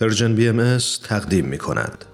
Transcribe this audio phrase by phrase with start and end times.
[0.00, 2.04] Persian BM تقدیم می کند.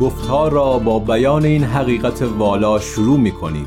[0.00, 3.66] گفتار را با بیان این حقیقت والا شروع می کنیم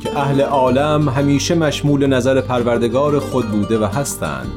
[0.00, 4.52] که اهل عالم همیشه مشمول نظر پروردگار خود بوده و هستند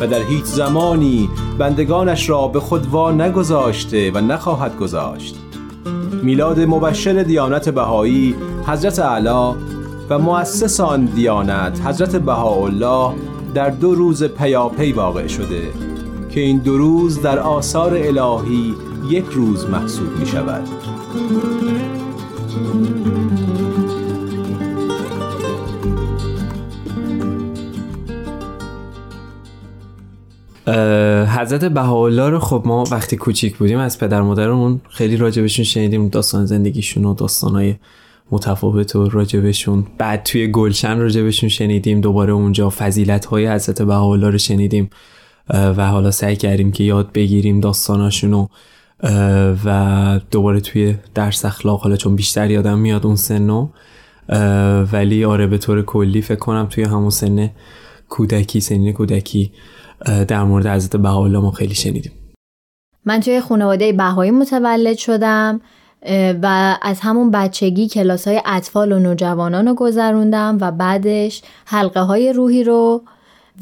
[0.00, 5.36] و در هیچ زمانی بندگانش را به خود وا نگذاشته و نخواهد گذاشت
[6.22, 8.34] میلاد مبشر دیانت بهایی
[8.66, 9.54] حضرت اعلی
[10.10, 13.14] و مؤسس آن دیانت حضرت بهاءالله
[13.54, 15.62] در دو روز پیاپی واقع شده
[16.30, 18.74] که این دو روز در آثار الهی
[19.08, 20.68] یک روز محسوب می شود
[31.26, 36.46] حضرت بهاءالله رو خب ما وقتی کوچیک بودیم از پدر مادرمون خیلی راجبشون شنیدیم داستان
[36.46, 37.74] زندگیشون و داستانهای
[38.32, 39.86] متفاوت و راجبشون.
[39.98, 44.90] بعد توی گلشن راجبشون شنیدیم دوباره اونجا فضیلت های حضرت بهاءالله رو شنیدیم
[45.48, 48.46] و حالا سعی کردیم که یاد بگیریم داستاناشونو
[49.64, 53.68] و دوباره توی درس اخلاق حالا چون بیشتر یادم میاد اون سنو
[54.92, 57.50] ولی آره به طور کلی فکر کنم توی همون سن
[58.08, 59.52] کودکی سنین کودکی
[60.28, 62.12] در مورد حضرت بهاءالله ما خیلی شنیدیم.
[63.04, 65.60] من توی خانواده بهایی متولد شدم.
[66.42, 72.32] و از همون بچگی کلاس های اطفال و نوجوانان رو گذروندم و بعدش حلقه های
[72.32, 73.02] روحی رو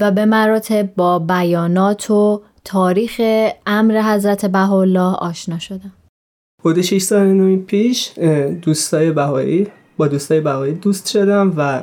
[0.01, 3.21] و به مراتب با بیانات و تاریخ
[3.67, 5.93] امر حضرت بهاءالله آشنا شدم.
[6.61, 8.19] حدود 6 سال پیش
[8.63, 9.67] دوستای بهایی
[9.97, 11.83] با دوستای بهایی دوست شدم و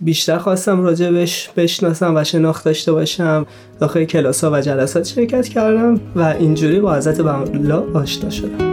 [0.00, 3.46] بیشتر خواستم راجبش بشناسم و شناخت داشته باشم
[3.80, 8.69] داخل کلاس ها و جلسات شرکت کردم و اینجوری با حضرت بهاءالله آشنا شدم.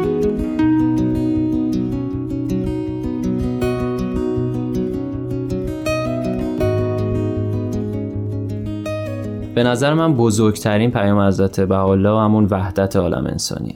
[9.57, 13.75] به نظر من بزرگترین پیام حضرت بهاءالله همون وحدت عالم انسانیه.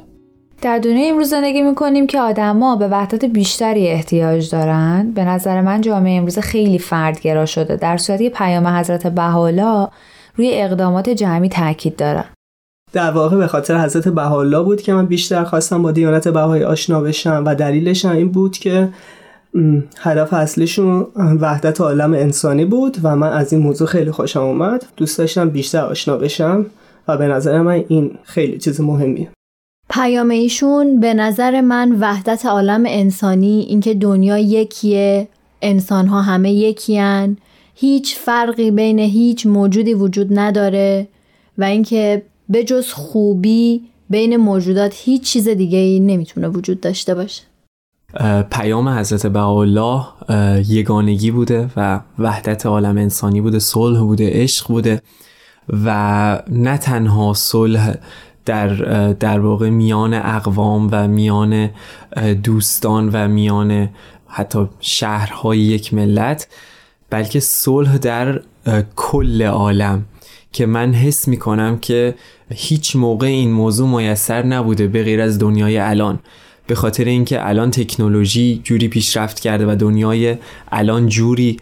[0.61, 5.81] در دنیای امروز زندگی می‌کنیم که آدما به وحدت بیشتری احتیاج دارند به نظر من
[5.81, 7.75] جامعه امروز خیلی فردگرا شده.
[7.75, 9.87] در صورتی پیام حضرت بهاءالله
[10.36, 12.25] روی اقدامات جمعی تاکید داره
[12.93, 17.02] در واقع به خاطر حضرت بهاءالله بود که من بیشتر خواستم با دیانت بهایی آشنا
[17.02, 18.89] بشم و دلیلش این بود که
[19.98, 24.86] هدف اصلیشون وحدت عالم انسانی بود و من از این موضوع خیلی خوشم اومد.
[24.98, 26.66] دوست داشتم بیشتر آشنا بشم
[27.08, 29.30] و به نظر من این خیلی چیز مهمیه.
[29.89, 35.28] پیام ایشون به نظر من وحدت عالم انسانی اینکه دنیا یکیه
[35.62, 37.38] انسان ها همه یکیان
[37.76, 41.08] هیچ فرقی بین هیچ موجودی وجود نداره
[41.58, 42.22] و اینکه
[42.54, 47.44] بجز خوبی بین موجودات هیچ چیز دیگه ای نمی‌تونه وجود داشته باشه.
[48.52, 50.05] پیام حضرت بهاءالله
[50.67, 55.02] یگانگی بوده و وحدت عالم انسانی بوده صلح بوده عشق بوده
[55.86, 57.95] و نه تنها صلح
[58.45, 58.70] در
[59.14, 61.70] در واقع میان اقوام و میان
[62.44, 63.89] دوستان و میان
[64.27, 66.48] حتی شهرهای یک ملت
[67.10, 68.42] بلکه صلح در
[68.95, 70.05] کل عالم
[70.54, 72.16] که من حس می کنم که
[72.50, 76.20] هیچ موقع این موضوع میسر نبوده به غیر از دنیای الان.
[76.67, 80.36] به خاطر اینکه الان تکنولوژی جوری پیشرفت کرده و دنیای
[80.72, 81.58] الان جوری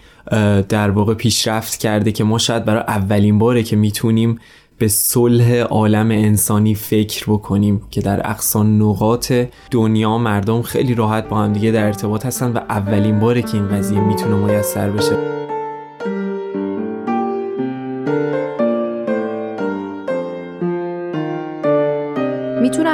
[0.70, 4.40] در واقع پیشرفت کرده که ما شاید برای اولین باره که می‌تونیم
[4.78, 9.34] به صلح عالم انسانی فکر بکنیم که در اقصا نقاط
[9.72, 13.68] دنیا مردم خیلی راحت با هم دیگه در ارتباط هستن و اولین باره که این
[13.68, 15.18] قضیه می‌تونه میسر بشه.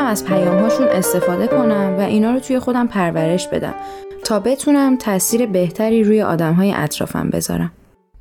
[0.06, 3.74] می‌تونم از پیامهاشون استفاده کنم و اینا رو توی خودم پرورش بدم
[4.24, 7.72] تا بتونم تاثیر بهتری روی آدمهای اطرافم بذارم.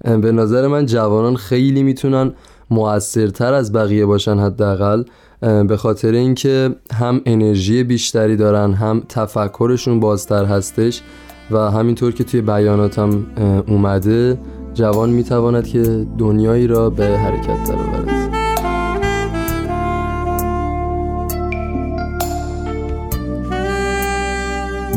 [0.05, 2.33] به نظر من جوانان خیلی می‌تونن
[2.71, 5.05] موثرتر از بقیه باشن حداقل
[5.41, 11.03] به خاطر اینکه هم انرژی بیشتری دارن هم تفکرشون بازتر هستش
[11.51, 13.27] و همینطور که توی بیاناتم
[13.69, 14.39] اومده
[14.75, 18.24] جوان می‌تواند که دنیایی را به حرکت درآورد.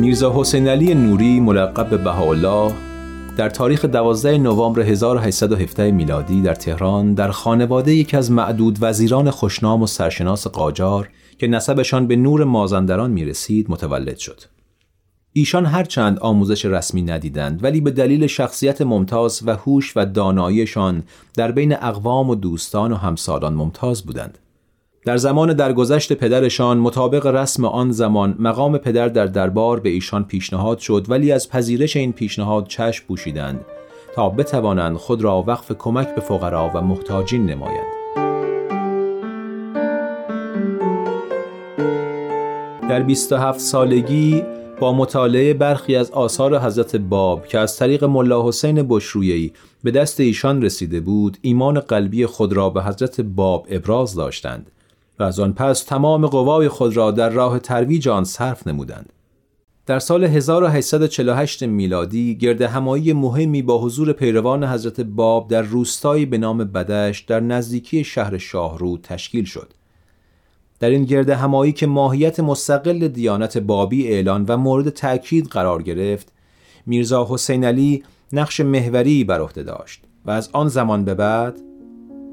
[0.08, 2.74] میرزا حسین علی نوری ملقب به بهاءالله
[3.38, 9.82] در تاریخ 12 نوامبر 1817 میلادی در تهران در خانواده یکی از معدود وزیران خوشنام
[9.82, 11.10] و سرشناس قاجار
[11.40, 14.42] که نسبشان به نور مازندران می رسید متولد شد.
[15.34, 21.04] ایشان هرچند آموزش رسمی ندیدند ولی به دلیل شخصیت ممتاز و هوش و داناییشان
[21.36, 24.38] در بین اقوام و دوستان و همسالان ممتاز بودند.
[25.08, 30.80] در زمان درگذشت پدرشان مطابق رسم آن زمان مقام پدر در دربار به ایشان پیشنهاد
[30.80, 33.66] شد ولی از پذیرش این پیشنهاد چشم پوشیدند
[34.16, 37.88] تا بتوانند خود را وقف کمک به فقرا و محتاجین نمایند.
[42.90, 44.44] در 27 سالگی
[44.80, 50.20] با مطالعه برخی از آثار حضرت باب که از طریق ملا حسین بشرویی به دست
[50.20, 54.72] ایشان رسیده بود ایمان قلبی خود را به حضرت باب ابراز داشتند.
[55.20, 59.14] و از آن پس تمام قوای خود را در راه ترویج آن صرف نمودند.
[59.86, 66.38] در سال 1848 میلادی گرد همایی مهمی با حضور پیروان حضرت باب در روستایی به
[66.38, 69.74] نام بدش در نزدیکی شهر شاهرو تشکیل شد.
[70.80, 76.32] در این گرد همایی که ماهیت مستقل دیانت بابی اعلان و مورد تأکید قرار گرفت
[76.86, 78.04] میرزا حسین علی
[78.34, 81.60] نقش محوری بر عهده داشت و از آن زمان به بعد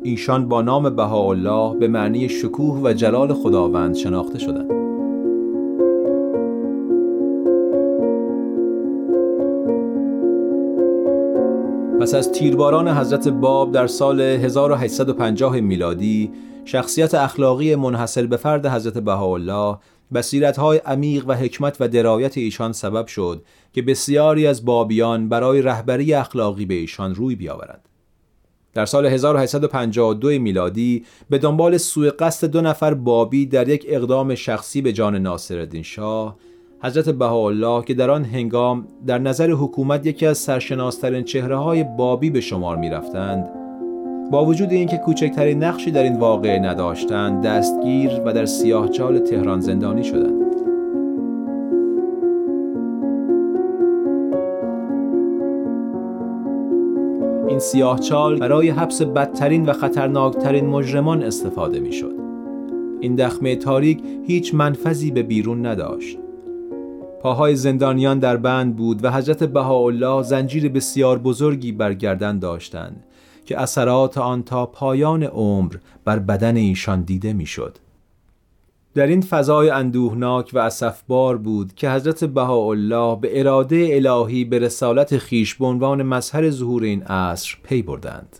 [0.07, 4.71] ایشان با نام بهاءالله به معنی شکوه و جلال خداوند شناخته شدند
[12.01, 16.31] پس از تیرباران حضرت باب در سال 1850 میلادی
[16.65, 19.79] شخصیت اخلاقی منحصر به فرد حضرت بهاءالله
[20.59, 23.43] های عمیق و حکمت و درایت ایشان سبب شد
[23.73, 27.94] که بسیاری از بابیان برای رهبری اخلاقی به ایشان روی بیاورند.
[28.75, 34.83] در سال 1852 میلادی به دنبال سوء قصد دو نفر بابی در یک اقدام شخصی
[34.83, 36.37] به جان ناصرالدین شاه
[36.83, 42.31] حضرت بهاءالله که در آن هنگام در نظر حکومت یکی از سرشناسترین چهره های بابی
[42.31, 43.49] به شمار می رفتند
[44.31, 50.05] با وجود اینکه کوچکترین نقشی در این واقعه نداشتند دستگیر و در سیاهچال تهران زندانی
[50.05, 50.44] شدند.
[57.65, 62.15] سیاهچال برای حبس بدترین و خطرناکترین مجرمان استفاده می شد.
[63.01, 66.19] این دخمه تاریک هیچ منفذی به بیرون نداشت.
[67.23, 73.05] پاهای زندانیان در بند بود و حضرت بهاءالله زنجیر بسیار بزرگی بر گردن داشتند
[73.47, 75.75] که اثرات آن تا پایان عمر
[76.05, 77.79] بر بدن ایشان دیده می‌شد.
[78.95, 85.19] در این فضای اندوهناک و اسفبار بود که حضرت بهاءالله به اراده الهی به رسالت
[85.19, 88.39] خیش به عنوان مظهر ظهور این عصر پی بردند.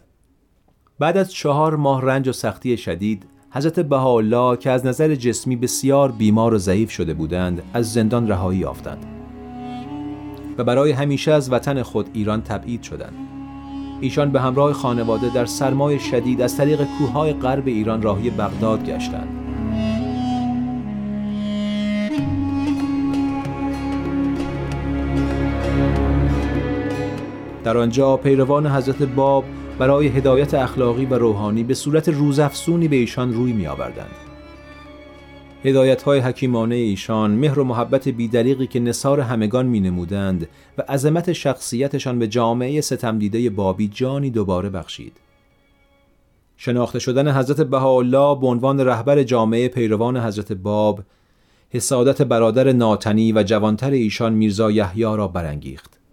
[0.99, 6.13] بعد از چهار ماه رنج و سختی شدید حضرت بهاءالله که از نظر جسمی بسیار
[6.13, 9.07] بیمار و ضعیف شده بودند از زندان رهایی یافتند.
[10.59, 13.15] و برای همیشه از وطن خود ایران تبعید شدند.
[14.01, 19.44] ایشان به همراه خانواده در سرمای شدید از طریق کوههای غرب ایران راهی بغداد گشتند.
[27.65, 29.45] در آنجا پیروان حضرت باب
[29.79, 34.15] برای هدایت اخلاقی و روحانی به صورت روزافزونی به ایشان روی می آوردند.
[35.65, 41.33] هدایت های حکیمانه ایشان مهر و محبت بیدریقی که نصار همگان می نمودند و عظمت
[41.33, 45.17] شخصیتشان به جامعه ستمدیده بابی جانی دوباره بخشید.
[46.57, 51.01] شناخته شدن حضرت بهاءالله به عنوان رهبر جامعه پیروان حضرت باب
[51.71, 56.04] حسادت برادر ناتنی و جوانتر ایشان میرزا یحیی را برانگیخت.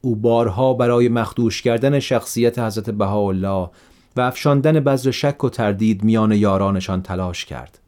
[0.00, 3.70] او بارها برای مخدوش کردن شخصیت حضرت بهاءالله
[4.16, 7.78] و افشاندن بذر شک و تردید میان یارانشان تلاش کرد.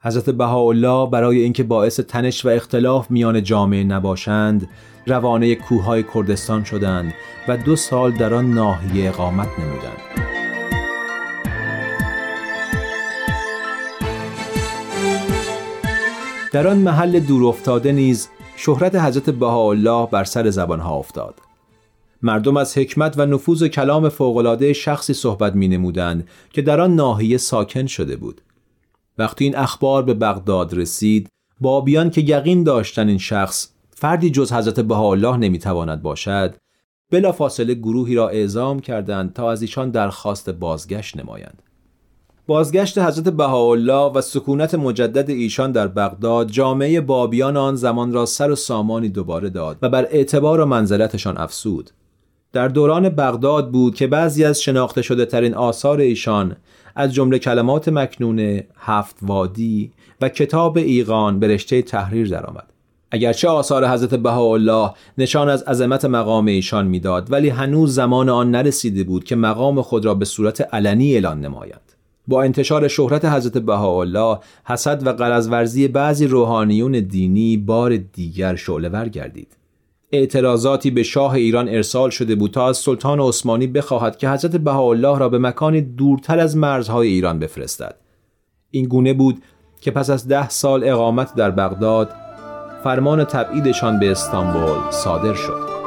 [0.00, 4.68] حضرت بهاءالله برای اینکه باعث تنش و اختلاف میان جامعه نباشند
[5.06, 7.14] روانه کوههای کردستان شدند
[7.48, 10.24] و دو سال در آن ناحیه اقامت نمودند.
[16.52, 21.34] در آن محل دور افتاده نیز شهرت حضرت بهاءالله بر سر زبانها افتاد.
[22.22, 27.36] مردم از حکمت و نفوذ کلام فوقالعاده شخصی صحبت می نمودند که در آن ناحیه
[27.36, 28.40] ساکن شده بود.
[29.18, 31.28] وقتی این اخبار به بغداد رسید
[31.60, 36.54] بابیان که یقین داشتن این شخص فردی جز حضرت بهاءالله نمی‌تواند باشد
[37.10, 41.62] بلافاصله گروهی را اعزام کردند تا از ایشان درخواست بازگشت نمایند.
[42.46, 48.50] بازگشت حضرت بهاءالله و سکونت مجدد ایشان در بغداد جامعه بابیان آن زمان را سر
[48.50, 51.90] و سامانی دوباره داد و بر اعتبار و منزلتشان افسود
[52.52, 56.56] در دوران بغداد بود که بعضی از شناخته شده ترین آثار ایشان
[56.94, 62.72] از جمله کلمات مکنون هفت وادی و کتاب ایقان به رشته تحریر درآمد.
[63.10, 69.04] اگرچه آثار حضرت بهاءالله نشان از عظمت مقام ایشان می‌داد ولی هنوز زمان آن نرسیده
[69.04, 71.93] بود که مقام خود را به صورت علنی اعلان نمایند.
[72.28, 75.48] با انتشار شهرت حضرت بهاءالله حسد و قرض
[75.88, 79.56] بعضی روحانیون دینی بار دیگر شعله گردید.
[80.12, 85.18] اعتراضاتی به شاه ایران ارسال شده بود تا از سلطان عثمانی بخواهد که حضرت بهاءالله
[85.18, 87.94] را به مکانی دورتر از مرزهای ایران بفرستد.
[88.70, 89.42] این گونه بود
[89.80, 92.10] که پس از ده سال اقامت در بغداد
[92.84, 95.83] فرمان تبعیدشان به استانبول صادر شد.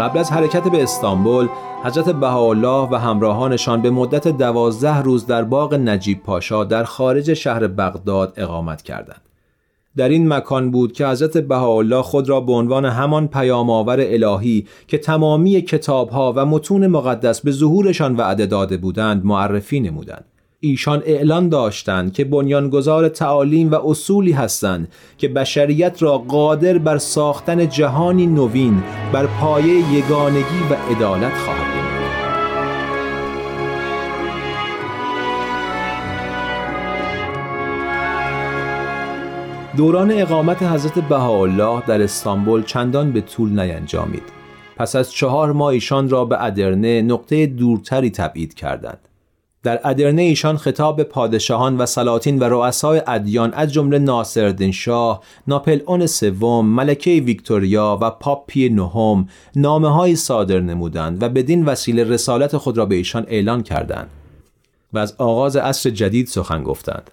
[0.00, 1.48] قبل از حرکت به استانبول
[1.84, 7.66] حضرت بهاءالله و همراهانشان به مدت دوازده روز در باغ نجیب پاشا در خارج شهر
[7.66, 9.20] بغداد اقامت کردند.
[9.96, 14.66] در این مکان بود که حضرت بهاءالله خود را به عنوان همان پیام آور الهی
[14.86, 20.24] که تمامی کتابها و متون مقدس به ظهورشان وعده داده بودند معرفی نمودند.
[20.60, 27.68] ایشان اعلان داشتند که بنیانگذار تعالیم و اصولی هستند که بشریت را قادر بر ساختن
[27.68, 31.78] جهانی نوین بر پایه یگانگی و عدالت خواهد
[39.76, 44.22] دوران اقامت حضرت بهاءالله در استانبول چندان به طول نینجامید.
[44.76, 49.07] پس از چهار ماه ایشان را به ادرنه نقطه دورتری تبعید کردند.
[49.68, 55.22] در ادرنه ایشان خطاب به پادشاهان و سلاطین و رؤسای ادیان از جمله ناصرالدین شاه،
[55.48, 62.04] ناپل اون سوم، ملکه ویکتوریا و پاپ پی نهم نامه صادر نمودند و بدین وسیله
[62.04, 64.10] رسالت خود را به ایشان اعلان کردند
[64.92, 67.10] و از آغاز عصر جدید سخن گفتند.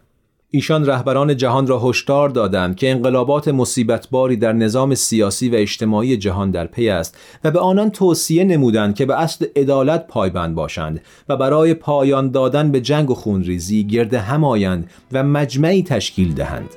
[0.56, 6.52] ایشان رهبران جهان را هشدار دادند که انقلابات مصیبتباری در نظام سیاسی و اجتماعی جهان
[6.52, 11.38] در پی است و به آنان توصیه نمودند که به اصل عدالت پایبند باشند و
[11.38, 16.70] برای پایان دادن به جنگ و خونریزی گرد هم آیند و مجمعی تشکیل دهند.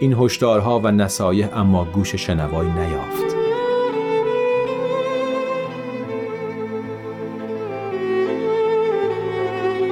[0.00, 3.39] این هشدارها و نصایح اما گوش شنوایی نیافت.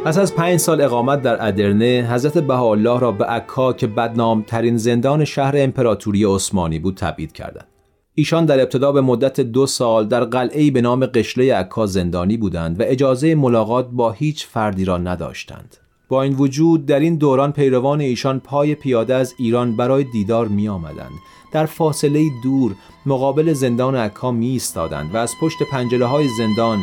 [0.09, 4.77] پس از پنج سال اقامت در ادرنه حضرت بهاءالله را به عکا که بدنام ترین
[4.77, 7.67] زندان شهر امپراتوری عثمانی بود تبعید کردند.
[8.15, 12.81] ایشان در ابتدا به مدت دو سال در قلعه به نام قشله عکا زندانی بودند
[12.81, 15.77] و اجازه ملاقات با هیچ فردی را نداشتند.
[16.09, 20.69] با این وجود در این دوران پیروان ایشان پای پیاده از ایران برای دیدار می
[20.69, 21.13] آمدند.
[21.53, 22.75] در فاصله دور
[23.07, 24.61] مقابل زندان عکا می
[25.13, 26.79] و از پشت پنجره های زندان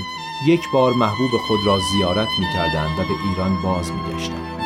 [0.48, 4.65] یک بار محبوب خود را زیارت می کردند و به ایران باز می گشتند.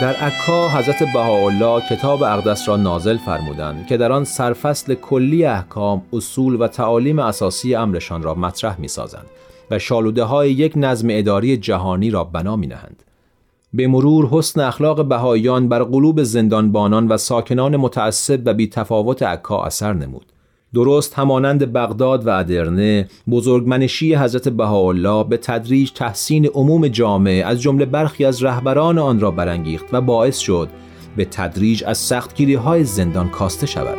[0.00, 6.02] در عکا حضرت بهاءالله کتاب اقدس را نازل فرمودند که در آن سرفصل کلی احکام،
[6.12, 9.26] اصول و تعالیم اساسی امرشان را مطرح می سازند
[9.70, 13.02] و شالوده های یک نظم اداری جهانی را بنا می نهند.
[13.72, 19.64] به مرور حسن اخلاق بهاییان بر قلوب زندانبانان و ساکنان متعصب و بی تفاوت عکا
[19.64, 20.26] اثر نمود.
[20.74, 27.84] درست همانند بغداد و ادرنه بزرگمنشی حضرت بهاءالله به تدریج تحسین عموم جامعه از جمله
[27.84, 30.68] برخی از رهبران آن را برانگیخت و باعث شد
[31.16, 33.98] به تدریج از سختگیری های زندان کاسته شود.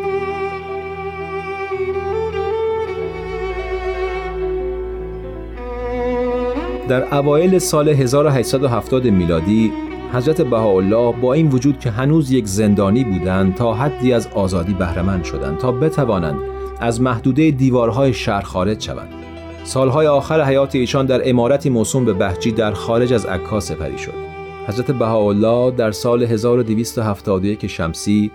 [6.90, 9.72] در اوایل سال 1870 میلادی
[10.14, 15.24] حضرت بهاءالله با این وجود که هنوز یک زندانی بودند تا حدی از آزادی بهرهمند
[15.24, 19.14] شدند تا بتوانند از محدوده دیوارهای شهر خارج شوند.
[19.64, 24.14] سالهای آخر حیات ایشان در امارتی موسوم به بهجی در خارج از عکا سپری شد.
[24.68, 28.32] حضرت بهاءالله در سال 1271 شمسی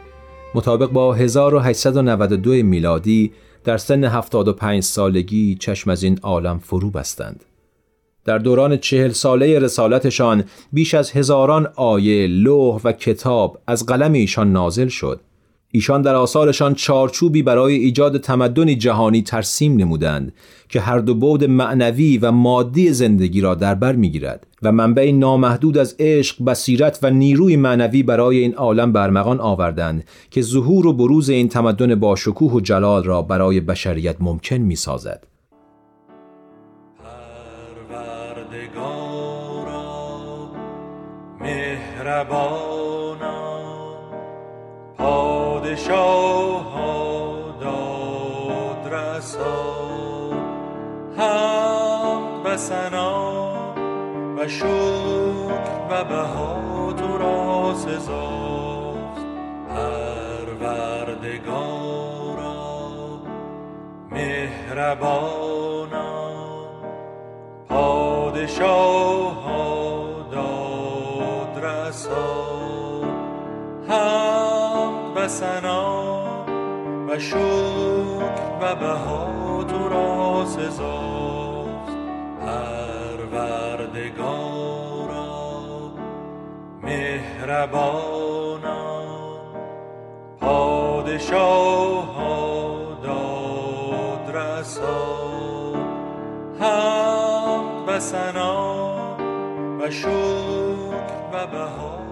[0.54, 3.32] مطابق با 1892 میلادی
[3.64, 7.44] در سن 75 سالگی چشم از این عالم فرو بستند.
[8.24, 14.52] در دوران چهل ساله رسالتشان بیش از هزاران آیه، لوح و کتاب از قلم ایشان
[14.52, 15.20] نازل شد.
[15.72, 20.32] ایشان در آثارشان چارچوبی برای ایجاد تمدنی جهانی ترسیم نمودند
[20.68, 25.78] که هر دو بود معنوی و مادی زندگی را در بر می‌گیرد و منبع نامحدود
[25.78, 31.30] از عشق، بصیرت و نیروی معنوی برای این عالم برمغان آوردند که ظهور و بروز
[31.30, 35.26] این تمدن با شکوه و جلال را برای بشریت ممکن می سازد.
[41.40, 42.89] مهربانا
[45.70, 46.64] پادشاه
[47.60, 50.32] داد رسا
[51.18, 53.74] هم و سنا
[54.38, 54.66] و شکر
[55.90, 59.26] و بها تو را سزاست
[59.68, 60.90] پروردگارا
[64.10, 65.50] مهربانا
[67.68, 69.29] پادشاه
[78.80, 81.96] بها تو را سزاست
[82.40, 83.60] پروردگارا
[86.82, 88.40] مهربانا
[90.40, 92.16] پادشاه
[93.02, 95.20] داد رسا
[96.60, 99.16] هم و سنا
[99.80, 100.10] و شکر
[101.32, 102.09] و بها.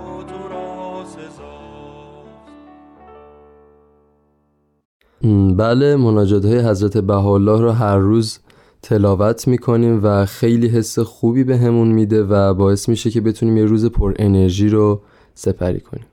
[5.59, 8.39] بله مناجات های حضرت بهاءالله رو هر روز
[8.83, 13.65] تلاوت می‌کنیم و خیلی حس خوبی به همون میده و باعث میشه که بتونیم یه
[13.65, 15.01] روز پر انرژی رو
[15.35, 16.07] سپری کنیم.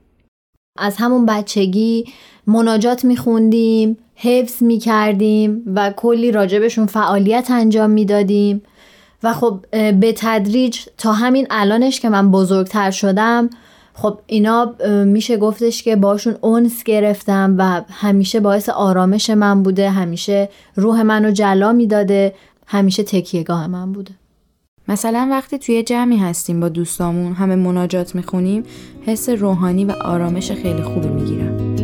[0.80, 2.06] از همون بچگی
[2.48, 8.62] مناجات میخوندیم حفظ می‌کردیم و کلی راجبشون فعالیت انجام می‌دادیم.
[9.24, 13.50] و خب به تدریج تا همین الانش که من بزرگتر شدم
[13.98, 14.76] خب اینا
[15.06, 21.32] میشه گفتش که باشون اونس گرفتم و همیشه باعث آرامش من بوده همیشه روح منو
[21.32, 22.34] جلا می‌داده
[22.68, 24.12] همیشه تکیهگاه من بوده.
[24.88, 28.64] مثلا وقتی توی جمعی هستیم با دوستامون همه مناجات می‌خونیم
[29.06, 31.75] حس روحانی و آرامش خیلی خوبی می‌گیرم